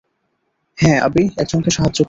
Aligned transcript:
হ্যাঁ, 0.77 0.99
অ্যাবি, 0.99 1.23
একজনকে 1.37 1.69
সাহায্য 1.69 1.79
করো। 1.79 1.99